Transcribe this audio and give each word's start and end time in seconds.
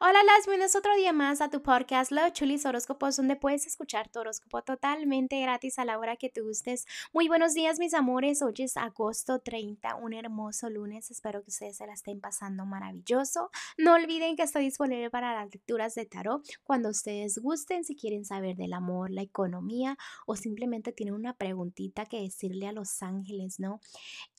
Hola, 0.00 0.22
las 0.22 0.46
bienvenidos 0.46 0.76
otro 0.76 0.94
día 0.94 1.12
más 1.12 1.40
a 1.40 1.50
tu 1.50 1.60
podcast 1.60 2.12
Los 2.12 2.32
Chulis 2.32 2.64
Horóscopos, 2.64 3.16
donde 3.16 3.34
puedes 3.34 3.66
escuchar 3.66 4.08
tu 4.08 4.20
horóscopo 4.20 4.62
totalmente 4.62 5.40
gratis 5.40 5.76
a 5.80 5.84
la 5.84 5.98
hora 5.98 6.14
que 6.14 6.28
te 6.28 6.40
gustes. 6.40 6.86
Muy 7.12 7.26
buenos 7.26 7.52
días, 7.52 7.80
mis 7.80 7.94
amores. 7.94 8.40
Hoy 8.40 8.54
es 8.58 8.76
agosto 8.76 9.40
30, 9.40 9.96
un 9.96 10.12
hermoso 10.12 10.70
lunes. 10.70 11.10
Espero 11.10 11.42
que 11.42 11.50
ustedes 11.50 11.78
se 11.78 11.86
la 11.88 11.94
estén 11.94 12.20
pasando 12.20 12.64
maravilloso. 12.64 13.50
No 13.76 13.94
olviden 13.94 14.36
que 14.36 14.44
estoy 14.44 14.66
disponible 14.66 15.10
para 15.10 15.34
las 15.34 15.52
lecturas 15.52 15.96
de 15.96 16.06
tarot 16.06 16.46
cuando 16.62 16.90
ustedes 16.90 17.36
gusten, 17.38 17.82
si 17.82 17.96
quieren 17.96 18.24
saber 18.24 18.54
del 18.54 18.74
amor, 18.74 19.10
la 19.10 19.22
economía 19.22 19.98
o 20.26 20.36
simplemente 20.36 20.92
tienen 20.92 21.16
una 21.16 21.34
preguntita 21.34 22.06
que 22.06 22.20
decirle 22.20 22.68
a 22.68 22.72
los 22.72 23.02
ángeles, 23.02 23.58
¿no? 23.58 23.80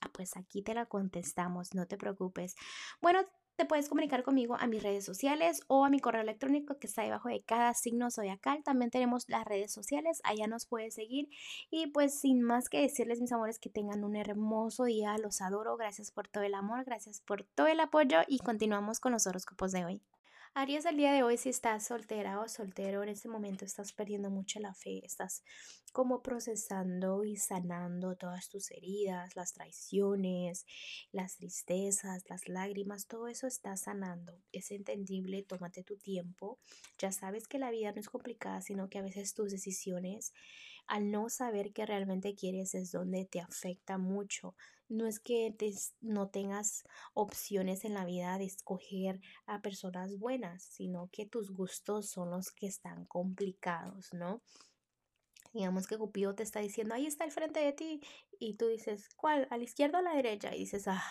Ah, 0.00 0.08
pues 0.10 0.38
aquí 0.38 0.62
te 0.62 0.72
la 0.72 0.86
contestamos, 0.86 1.74
no 1.74 1.86
te 1.86 1.98
preocupes. 1.98 2.56
Bueno, 3.02 3.26
te 3.60 3.66
puedes 3.66 3.90
comunicar 3.90 4.22
conmigo 4.22 4.56
a 4.58 4.66
mis 4.66 4.82
redes 4.82 5.04
sociales 5.04 5.60
o 5.66 5.84
a 5.84 5.90
mi 5.90 6.00
correo 6.00 6.22
electrónico 6.22 6.78
que 6.78 6.86
está 6.86 7.02
debajo 7.02 7.28
de 7.28 7.42
cada 7.42 7.74
signo 7.74 8.10
zodiacal. 8.10 8.62
También 8.64 8.90
tenemos 8.90 9.28
las 9.28 9.44
redes 9.44 9.70
sociales, 9.70 10.22
allá 10.24 10.46
nos 10.46 10.64
puedes 10.64 10.94
seguir. 10.94 11.28
Y 11.70 11.88
pues 11.88 12.18
sin 12.18 12.40
más 12.40 12.70
que 12.70 12.80
decirles, 12.80 13.20
mis 13.20 13.32
amores, 13.32 13.58
que 13.58 13.68
tengan 13.68 14.02
un 14.02 14.16
hermoso 14.16 14.84
día. 14.84 15.18
Los 15.18 15.42
adoro. 15.42 15.76
Gracias 15.76 16.10
por 16.10 16.26
todo 16.26 16.42
el 16.42 16.54
amor, 16.54 16.86
gracias 16.86 17.20
por 17.20 17.44
todo 17.54 17.66
el 17.66 17.80
apoyo 17.80 18.20
y 18.26 18.38
continuamos 18.38 18.98
con 18.98 19.12
los 19.12 19.26
horóscopos 19.26 19.72
de 19.72 19.84
hoy. 19.84 20.00
Aries, 20.52 20.84
el 20.84 20.96
día 20.96 21.12
de 21.12 21.22
hoy, 21.22 21.36
si 21.36 21.48
estás 21.48 21.86
soltera 21.86 22.40
o 22.40 22.48
soltero, 22.48 23.04
en 23.04 23.08
este 23.08 23.28
momento 23.28 23.64
estás 23.64 23.92
perdiendo 23.92 24.30
mucho 24.30 24.58
la 24.58 24.74
fe, 24.74 25.00
estás 25.06 25.44
como 25.92 26.22
procesando 26.22 27.22
y 27.22 27.36
sanando 27.36 28.16
todas 28.16 28.48
tus 28.48 28.72
heridas, 28.72 29.36
las 29.36 29.52
traiciones, 29.52 30.66
las 31.12 31.36
tristezas, 31.36 32.28
las 32.28 32.48
lágrimas, 32.48 33.06
todo 33.06 33.28
eso 33.28 33.46
está 33.46 33.76
sanando. 33.76 34.42
Es 34.50 34.72
entendible, 34.72 35.44
tómate 35.44 35.84
tu 35.84 35.96
tiempo. 35.96 36.58
Ya 36.98 37.12
sabes 37.12 37.46
que 37.46 37.60
la 37.60 37.70
vida 37.70 37.92
no 37.92 38.00
es 38.00 38.08
complicada, 38.08 38.60
sino 38.60 38.88
que 38.88 38.98
a 38.98 39.02
veces 39.02 39.34
tus 39.34 39.52
decisiones, 39.52 40.34
al 40.90 41.10
no 41.10 41.28
saber 41.28 41.72
qué 41.72 41.86
realmente 41.86 42.34
quieres, 42.34 42.74
es 42.74 42.92
donde 42.92 43.24
te 43.24 43.40
afecta 43.40 43.98
mucho 43.98 44.54
no 44.90 45.06
es 45.06 45.20
que 45.20 45.54
no 46.00 46.28
tengas 46.28 46.84
opciones 47.14 47.84
en 47.84 47.94
la 47.94 48.04
vida 48.04 48.36
de 48.38 48.44
escoger 48.44 49.20
a 49.46 49.62
personas 49.62 50.18
buenas, 50.18 50.64
sino 50.64 51.08
que 51.12 51.26
tus 51.26 51.52
gustos 51.52 52.10
son 52.10 52.30
los 52.30 52.50
que 52.50 52.66
están 52.66 53.06
complicados, 53.06 54.12
¿no? 54.12 54.42
Digamos 55.52 55.86
que 55.86 55.96
Cupido 55.96 56.34
te 56.34 56.42
está 56.42 56.60
diciendo, 56.60 56.94
ahí 56.94 57.06
está 57.06 57.24
el 57.24 57.32
frente 57.32 57.60
de 57.60 57.72
ti, 57.72 58.00
y 58.38 58.54
tú 58.54 58.66
dices, 58.66 59.08
¿cuál? 59.16 59.46
¿A 59.50 59.56
la 59.56 59.64
izquierda 59.64 59.98
o 59.98 60.00
a 60.00 60.04
la 60.04 60.14
derecha? 60.14 60.54
Y 60.54 60.60
dices, 60.60 60.86
ah, 60.86 61.02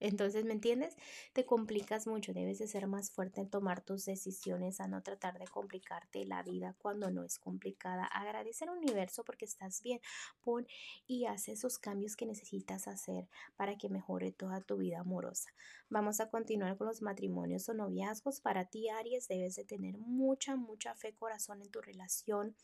entonces, 0.00 0.44
¿me 0.44 0.52
entiendes? 0.52 0.96
Te 1.32 1.44
complicas 1.44 2.06
mucho, 2.06 2.32
debes 2.32 2.58
de 2.58 2.68
ser 2.68 2.86
más 2.86 3.10
fuerte 3.10 3.40
en 3.40 3.50
tomar 3.50 3.80
tus 3.82 4.04
decisiones, 4.04 4.80
a 4.80 4.88
no 4.88 5.02
tratar 5.02 5.38
de 5.38 5.46
complicarte 5.46 6.24
la 6.24 6.42
vida 6.42 6.74
cuando 6.78 7.10
no 7.10 7.24
es 7.24 7.38
complicada. 7.38 8.04
Agradece 8.04 8.64
al 8.64 8.70
universo 8.70 9.24
porque 9.24 9.44
estás 9.44 9.82
bien, 9.82 10.00
pon 10.42 10.66
y 11.06 11.26
haz 11.26 11.48
esos 11.48 11.78
cambios 11.78 12.16
que 12.16 12.26
necesitas 12.26 12.88
hacer 12.88 13.28
para 13.56 13.76
que 13.76 13.88
mejore 13.88 14.32
toda 14.32 14.60
tu 14.60 14.76
vida 14.76 15.00
amorosa. 15.00 15.50
Vamos 15.90 16.20
a 16.20 16.28
continuar 16.28 16.76
con 16.76 16.86
los 16.86 17.02
matrimonios 17.02 17.68
o 17.68 17.74
noviazgos. 17.74 18.40
Para 18.40 18.66
ti, 18.66 18.88
Aries, 18.88 19.26
debes 19.26 19.56
de 19.56 19.64
tener 19.64 19.96
mucha, 19.98 20.54
mucha 20.54 20.94
fe, 20.94 21.14
corazón 21.14 21.62
en 21.62 21.70
tu 21.70 21.80
relación. 21.80 22.54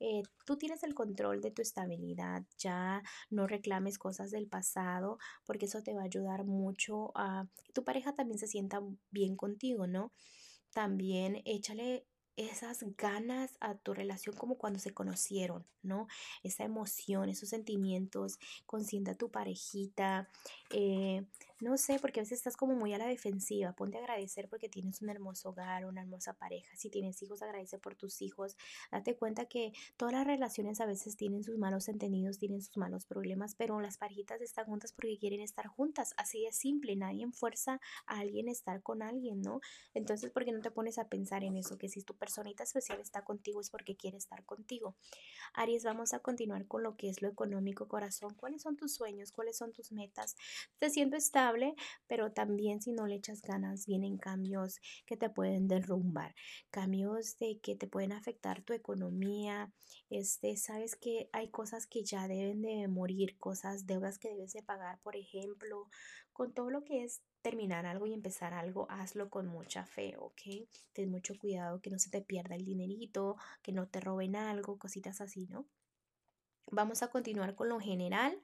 Eh, 0.00 0.22
tú 0.46 0.56
tienes 0.56 0.82
el 0.82 0.94
control 0.94 1.40
de 1.40 1.50
tu 1.50 1.62
estabilidad, 1.62 2.42
ya 2.58 3.02
no 3.28 3.46
reclames 3.46 3.98
cosas 3.98 4.30
del 4.30 4.48
pasado 4.48 5.18
porque 5.44 5.66
eso 5.66 5.82
te 5.82 5.94
va 5.94 6.02
a 6.02 6.04
ayudar 6.04 6.44
mucho 6.44 6.79
a 7.14 7.46
que 7.64 7.72
tu 7.72 7.84
pareja 7.84 8.14
también 8.14 8.38
se 8.38 8.46
sienta 8.46 8.82
bien 9.10 9.36
contigo, 9.36 9.86
¿no? 9.86 10.12
También 10.72 11.42
échale 11.44 12.06
esas 12.36 12.84
ganas 12.96 13.56
a 13.60 13.76
tu 13.76 13.92
relación 13.92 14.34
como 14.34 14.56
cuando 14.56 14.78
se 14.78 14.94
conocieron, 14.94 15.66
¿no? 15.82 16.06
Esa 16.42 16.64
emoción, 16.64 17.28
esos 17.28 17.50
sentimientos, 17.50 18.38
consienta 18.66 19.12
a 19.12 19.16
tu 19.16 19.30
parejita, 19.30 20.28
eh, 20.70 21.26
no 21.60 21.76
sé, 21.78 21.98
porque 21.98 22.20
a 22.20 22.22
veces 22.22 22.38
estás 22.38 22.56
como 22.56 22.74
muy 22.74 22.92
a 22.92 22.98
la 22.98 23.06
defensiva, 23.06 23.72
ponte 23.72 23.98
a 23.98 24.00
agradecer 24.00 24.48
porque 24.48 24.68
tienes 24.68 25.00
un 25.00 25.10
hermoso 25.10 25.50
hogar, 25.50 25.86
una 25.86 26.02
hermosa 26.02 26.34
pareja, 26.34 26.76
si 26.76 26.90
tienes 26.90 27.22
hijos, 27.22 27.42
agradece 27.42 27.78
por 27.78 27.94
tus 27.94 28.20
hijos, 28.22 28.56
date 28.90 29.16
cuenta 29.16 29.46
que 29.46 29.72
todas 29.96 30.14
las 30.14 30.26
relaciones 30.26 30.80
a 30.80 30.86
veces 30.86 31.16
tienen 31.16 31.44
sus 31.44 31.56
malos 31.58 31.88
entendidos, 31.88 32.38
tienen 32.38 32.60
sus 32.60 32.76
malos 32.76 33.06
problemas, 33.06 33.54
pero 33.54 33.80
las 33.80 33.96
parejitas 33.96 34.40
están 34.40 34.66
juntas 34.66 34.92
porque 34.92 35.18
quieren 35.18 35.40
estar 35.40 35.66
juntas, 35.66 36.14
así 36.16 36.46
es 36.46 36.56
simple, 36.56 36.96
nadie 36.96 37.20
fuerza 37.32 37.80
a 38.06 38.20
alguien 38.20 38.48
a 38.48 38.52
estar 38.52 38.82
con 38.82 39.02
alguien, 39.02 39.40
¿no? 39.42 39.60
Entonces, 39.94 40.30
¿por 40.30 40.44
qué 40.44 40.52
no 40.52 40.60
te 40.60 40.70
pones 40.70 40.98
a 40.98 41.08
pensar 41.08 41.44
en 41.44 41.56
eso? 41.56 41.78
Que 41.78 41.88
si 41.88 42.02
tu 42.02 42.14
personita 42.14 42.62
especial 42.62 43.00
está 43.00 43.22
contigo 43.22 43.60
es 43.60 43.70
porque 43.70 43.96
quiere 43.96 44.16
estar 44.16 44.44
contigo. 44.44 44.96
Aries, 45.54 45.84
vamos 45.84 46.14
a 46.14 46.20
continuar 46.20 46.66
con 46.66 46.82
lo 46.82 46.96
que 46.96 47.08
es 47.08 47.22
lo 47.22 47.28
económico, 47.28 47.88
corazón. 47.88 48.34
¿Cuáles 48.34 48.62
son 48.62 48.76
tus 48.76 48.94
sueños? 48.94 49.32
¿Cuáles 49.32 49.56
son 49.56 49.72
tus 49.72 49.92
metas? 49.92 50.36
Te 50.78 50.90
siento 50.90 51.16
estable, 51.16 51.49
pero 52.06 52.32
también 52.32 52.80
si 52.80 52.92
no 52.92 53.06
le 53.06 53.16
echas 53.16 53.42
ganas, 53.42 53.86
vienen 53.86 54.18
cambios 54.18 54.80
que 55.06 55.16
te 55.16 55.30
pueden 55.30 55.68
derrumbar, 55.68 56.34
cambios 56.70 57.36
de 57.38 57.58
que 57.60 57.76
te 57.76 57.86
pueden 57.86 58.12
afectar 58.12 58.62
tu 58.62 58.72
economía. 58.72 59.72
Este, 60.10 60.56
sabes 60.56 60.96
que 60.96 61.28
hay 61.32 61.50
cosas 61.50 61.86
que 61.86 62.04
ya 62.04 62.28
deben 62.28 62.62
de 62.62 62.88
morir, 62.88 63.38
cosas, 63.38 63.86
deudas 63.86 64.18
que 64.18 64.30
debes 64.30 64.52
de 64.52 64.62
pagar, 64.62 64.98
por 65.02 65.16
ejemplo, 65.16 65.88
con 66.32 66.52
todo 66.52 66.70
lo 66.70 66.84
que 66.84 67.04
es 67.04 67.22
terminar 67.42 67.86
algo 67.86 68.06
y 68.06 68.14
empezar 68.14 68.54
algo, 68.54 68.86
hazlo 68.90 69.30
con 69.30 69.46
mucha 69.46 69.86
fe, 69.86 70.14
¿ok? 70.18 70.68
Ten 70.92 71.10
mucho 71.10 71.36
cuidado 71.38 71.80
que 71.80 71.90
no 71.90 71.98
se 71.98 72.10
te 72.10 72.20
pierda 72.20 72.54
el 72.54 72.64
dinerito, 72.64 73.36
que 73.62 73.72
no 73.72 73.88
te 73.88 74.00
roben 74.00 74.36
algo, 74.36 74.78
cositas 74.78 75.20
así, 75.20 75.46
¿no? 75.48 75.66
Vamos 76.72 77.02
a 77.02 77.08
continuar 77.08 77.56
con 77.56 77.68
lo 77.68 77.80
general. 77.80 78.38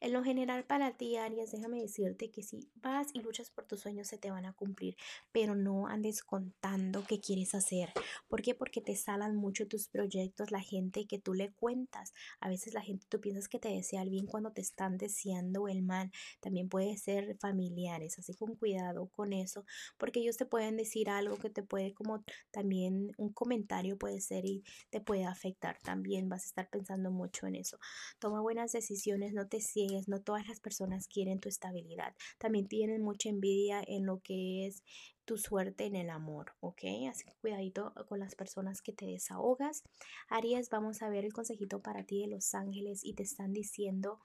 En 0.00 0.12
lo 0.12 0.22
general 0.22 0.64
para 0.64 0.92
ti, 0.92 1.16
Aries, 1.16 1.50
déjame 1.50 1.80
decirte 1.80 2.30
que 2.30 2.42
si 2.42 2.68
vas 2.76 3.08
y 3.14 3.20
luchas 3.20 3.50
por 3.50 3.64
tus 3.64 3.80
sueños 3.80 4.08
se 4.08 4.18
te 4.18 4.30
van 4.30 4.44
a 4.44 4.52
cumplir, 4.52 4.96
pero 5.32 5.54
no 5.54 5.86
andes 5.86 6.22
contando 6.22 7.04
qué 7.08 7.20
quieres 7.20 7.54
hacer. 7.54 7.90
¿Por 8.28 8.42
qué? 8.42 8.54
Porque 8.54 8.82
te 8.82 8.96
salan 8.96 9.34
mucho 9.34 9.66
tus 9.66 9.88
proyectos, 9.88 10.50
la 10.50 10.60
gente 10.60 11.06
que 11.06 11.18
tú 11.18 11.32
le 11.32 11.52
cuentas. 11.52 12.12
A 12.38 12.48
veces 12.48 12.74
la 12.74 12.82
gente 12.82 13.06
tú 13.08 13.20
piensas 13.20 13.48
que 13.48 13.58
te 13.58 13.70
desea 13.70 14.02
el 14.02 14.10
bien 14.10 14.26
cuando 14.26 14.52
te 14.52 14.60
están 14.60 14.98
deseando 14.98 15.66
el 15.68 15.82
mal. 15.82 16.10
También 16.40 16.68
puede 16.68 16.96
ser 16.98 17.36
familiares, 17.38 18.18
así 18.18 18.34
con 18.34 18.56
cuidado 18.56 19.06
con 19.08 19.32
eso, 19.32 19.64
porque 19.96 20.20
ellos 20.20 20.36
te 20.36 20.44
pueden 20.44 20.76
decir 20.76 21.08
algo 21.08 21.38
que 21.38 21.50
te 21.50 21.62
puede 21.62 21.94
como 21.94 22.22
también 22.50 23.12
un 23.16 23.32
comentario 23.32 23.96
puede 23.98 24.20
ser 24.20 24.44
y 24.44 24.64
te 24.90 25.00
puede 25.00 25.24
afectar 25.24 25.78
también. 25.82 26.28
Vas 26.28 26.42
a 26.42 26.46
estar 26.46 26.68
pensando 26.68 27.10
mucho 27.10 27.46
en 27.46 27.56
eso. 27.56 27.69
Toma 28.18 28.40
buenas 28.40 28.72
decisiones, 28.72 29.32
no 29.32 29.46
te 29.48 29.60
ciegues, 29.60 30.08
no 30.08 30.20
todas 30.20 30.46
las 30.48 30.60
personas 30.60 31.08
quieren 31.08 31.40
tu 31.40 31.48
estabilidad. 31.48 32.14
También 32.38 32.66
tienen 32.66 33.02
mucha 33.02 33.28
envidia 33.28 33.82
en 33.86 34.06
lo 34.06 34.20
que 34.20 34.66
es 34.66 34.82
tu 35.30 35.38
suerte 35.38 35.84
en 35.84 35.94
el 35.94 36.10
amor, 36.10 36.56
¿ok? 36.58 36.82
Así 37.08 37.24
que 37.24 37.36
cuidadito 37.40 37.94
con 38.08 38.18
las 38.18 38.34
personas 38.34 38.82
que 38.82 38.92
te 38.92 39.06
desahogas. 39.06 39.84
Aries, 40.28 40.70
vamos 40.70 41.02
a 41.02 41.08
ver 41.08 41.24
el 41.24 41.32
consejito 41.32 41.80
para 41.80 42.02
ti 42.02 42.22
de 42.22 42.26
los 42.26 42.52
ángeles 42.52 43.04
y 43.04 43.14
te 43.14 43.22
están 43.22 43.52
diciendo 43.52 44.18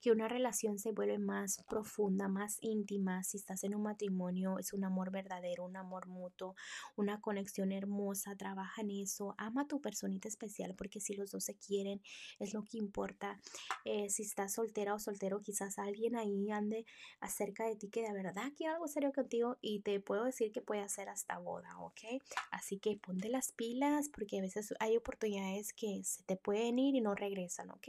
que 0.00 0.12
una 0.12 0.28
relación 0.28 0.78
se 0.78 0.92
vuelve 0.92 1.18
más 1.18 1.62
profunda, 1.68 2.28
más 2.28 2.56
íntima. 2.62 3.22
Si 3.22 3.36
estás 3.36 3.64
en 3.64 3.74
un 3.74 3.82
matrimonio, 3.82 4.58
es 4.58 4.72
un 4.72 4.84
amor 4.84 5.10
verdadero, 5.10 5.66
un 5.66 5.76
amor 5.76 6.06
mutuo, 6.06 6.54
una 6.96 7.20
conexión 7.20 7.70
hermosa. 7.70 8.34
Trabaja 8.34 8.80
en 8.80 8.92
eso. 8.92 9.34
Ama 9.36 9.64
a 9.64 9.66
tu 9.66 9.82
personita 9.82 10.26
especial 10.26 10.74
porque 10.74 11.00
si 11.00 11.16
los 11.16 11.32
dos 11.32 11.44
se 11.44 11.54
quieren, 11.54 12.00
es 12.38 12.54
lo 12.54 12.62
que 12.62 12.78
importa. 12.78 13.38
Eh, 13.84 14.08
si 14.08 14.22
estás 14.22 14.54
soltera 14.54 14.94
o 14.94 14.98
soltero, 14.98 15.42
quizás 15.42 15.78
alguien 15.78 16.16
ahí 16.16 16.50
ande 16.50 16.86
acerca 17.20 17.66
de 17.66 17.76
ti 17.76 17.90
que 17.90 18.00
de 18.00 18.14
verdad 18.14 18.50
quiere 18.56 18.72
algo 18.72 18.88
serio 18.88 19.12
contigo 19.12 19.58
y 19.60 19.80
te 19.80 20.00
puedo 20.00 20.24
decir 20.24 20.45
que 20.52 20.60
puede 20.60 20.80
hacer 20.80 21.08
hasta 21.08 21.38
boda, 21.38 21.78
¿ok? 21.78 22.22
Así 22.50 22.78
que 22.78 22.96
ponte 22.96 23.28
las 23.28 23.52
pilas 23.52 24.08
porque 24.08 24.38
a 24.38 24.42
veces 24.42 24.74
hay 24.80 24.96
oportunidades 24.96 25.72
que 25.72 26.02
se 26.04 26.22
te 26.24 26.36
pueden 26.36 26.78
ir 26.78 26.94
y 26.94 27.00
no 27.00 27.14
regresan, 27.14 27.70
¿ok? 27.70 27.88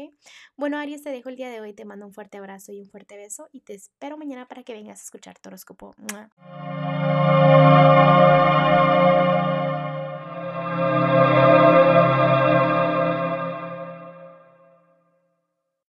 Bueno, 0.56 0.78
Aries, 0.78 1.04
te 1.04 1.10
dejo 1.10 1.30
el 1.30 1.36
día 1.36 1.50
de 1.50 1.62
hoy, 1.62 1.74
te 1.74 1.86
mando 1.86 2.06
un 2.06 2.14
fuerte 2.14 2.38
abrazo 2.38 2.72
y 2.72 2.82
un 2.82 2.90
fuerte 2.90 3.18
beso 3.18 3.48
y 3.52 3.62
te 3.62 3.74
espero 3.74 4.18
mañana 4.18 4.48
para 4.48 4.64
que 4.64 4.74
vengas 4.74 5.00
a 5.00 5.04
escuchar 5.04 5.40
tu 5.40 5.50
horóscopo. 5.50 5.96